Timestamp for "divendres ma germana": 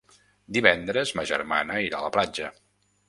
0.57-1.77